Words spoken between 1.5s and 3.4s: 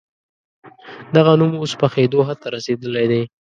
اوس پخېدو حد ته رسېدلی دی.